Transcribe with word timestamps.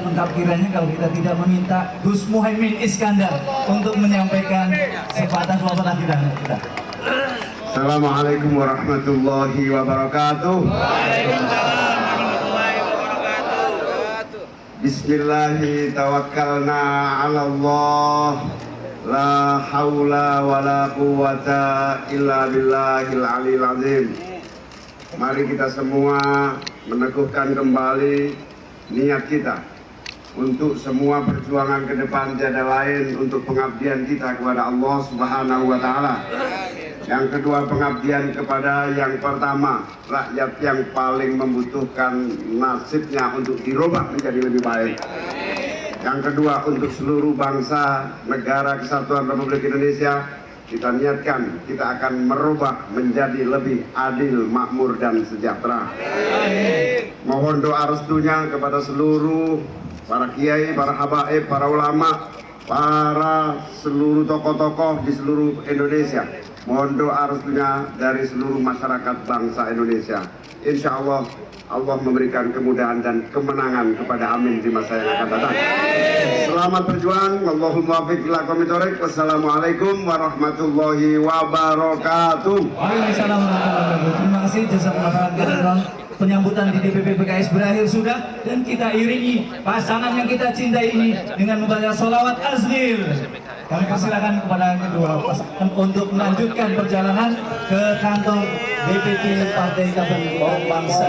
tidak 0.00 0.16
lengkap 0.16 0.28
kiranya 0.32 0.68
kalau 0.72 0.88
kita 0.88 1.08
tidak 1.12 1.34
meminta 1.44 1.78
Gus 2.00 2.24
Muhaimin 2.32 2.80
Iskandar 2.80 3.36
untuk 3.68 4.00
menyampaikan 4.00 4.72
sepatah 5.12 5.60
dua 5.60 5.72
patah 5.76 5.94
kita. 6.00 6.16
Assalamualaikum 7.68 8.56
warahmatullahi 8.56 9.60
wabarakatuh. 9.68 10.56
Bismillahi 14.80 15.92
tawakkalna 15.92 16.80
ala 17.28 17.40
Allah 17.52 18.32
La 19.04 19.60
haula 19.60 20.40
wa 20.40 20.64
la 20.64 20.88
quwata 20.96 22.08
illa 22.08 22.48
billahil 22.48 23.20
alil 23.20 23.64
azim 23.76 24.06
Mari 25.20 25.44
kita 25.52 25.68
semua 25.68 26.16
meneguhkan 26.88 27.52
kembali 27.52 28.32
niat 28.88 29.28
kita 29.28 29.69
untuk 30.38 30.78
semua 30.78 31.26
perjuangan 31.26 31.90
ke 31.90 31.94
depan 31.98 32.38
tiada 32.38 32.62
lain 32.62 33.18
untuk 33.18 33.42
pengabdian 33.42 34.06
kita 34.06 34.38
kepada 34.38 34.70
Allah 34.70 34.96
Subhanahu 35.10 35.64
wa 35.66 35.78
taala. 35.82 36.14
Yang 37.10 37.24
kedua 37.34 37.66
pengabdian 37.66 38.30
kepada 38.30 38.94
yang 38.94 39.18
pertama 39.18 39.82
rakyat 40.06 40.50
yang 40.62 40.78
paling 40.94 41.34
membutuhkan 41.34 42.30
nasibnya 42.54 43.34
untuk 43.34 43.58
dirubah 43.66 44.14
menjadi 44.14 44.40
lebih 44.46 44.62
baik. 44.62 44.94
Yang 46.00 46.32
kedua 46.32 46.64
untuk 46.64 46.90
seluruh 46.94 47.34
bangsa 47.34 48.14
negara 48.30 48.78
kesatuan 48.78 49.26
Republik 49.26 49.66
Indonesia 49.66 50.22
kita 50.70 50.94
niatkan 50.94 51.66
kita 51.66 51.98
akan 51.98 52.30
merubah 52.30 52.86
menjadi 52.94 53.42
lebih 53.42 53.82
adil, 53.98 54.46
makmur 54.46 54.94
dan 55.02 55.26
sejahtera. 55.26 55.90
Mohon 57.26 57.58
doa 57.58 57.90
restunya 57.90 58.46
kepada 58.46 58.78
seluruh 58.78 59.58
para 60.10 60.26
kiai, 60.34 60.74
para 60.74 60.98
habaib, 60.98 61.46
para 61.46 61.70
ulama, 61.70 62.34
para 62.66 63.62
seluruh 63.78 64.26
tokoh-tokoh 64.26 65.06
di 65.06 65.14
seluruh 65.14 65.62
Indonesia. 65.70 66.26
Mohon 66.66 66.90
doa 66.98 67.30
restunya 67.30 67.70
dari 67.94 68.26
seluruh 68.26 68.58
masyarakat 68.58 69.16
bangsa 69.22 69.70
Indonesia. 69.70 70.26
Insya 70.66 70.98
Allah 70.98 71.30
Allah 71.70 71.96
memberikan 72.02 72.50
kemudahan 72.50 72.98
dan 72.98 73.22
kemenangan 73.30 73.94
kepada 73.94 74.34
Amin 74.34 74.58
di 74.58 74.66
masa 74.74 74.98
yang 74.98 75.22
akan 75.22 75.28
datang. 75.38 75.54
Selamat 76.50 76.82
berjuang. 76.82 77.32
Allahumma 77.46 77.98
fiq 78.10 78.26
ila 78.26 78.42
Wassalamualaikum 78.98 80.02
warahmatullahi 80.02 81.22
wabarakatuh. 81.22 82.58
Waalaikumsalam 82.74 83.38
warahmatullahi 83.38 83.86
wabarakatuh. 83.86 84.18
Terima 84.18 84.38
kasih 84.42 84.62
jasa 84.66 84.90
khairan. 84.90 85.78
Penyambutan 86.20 86.68
di 86.74 86.78
DPP 86.84 87.16
PKS 87.16 87.48
berakhir 87.48 87.86
sudah 87.88 88.18
dan 88.44 88.60
kita 88.60 88.92
iringi 88.92 89.48
pasangan 89.64 90.12
yang 90.12 90.28
kita 90.28 90.52
cintai 90.52 90.92
ini 90.92 91.16
dengan 91.38 91.64
membaca 91.64 91.94
solawat 91.96 92.36
azhir. 92.44 92.98
Kami 93.70 93.86
persilakan 93.86 94.42
kepada 94.42 94.74
kedua 94.74 95.22
pasangan 95.22 95.70
untuk 95.78 96.10
melanjutkan 96.10 96.74
perjalanan 96.74 97.30
ke 97.70 97.82
kantor 98.02 98.42
DPP 98.90 99.24
Partai 99.54 99.86
Kebangkitan 99.94 100.60
Bangsa. 100.66 101.08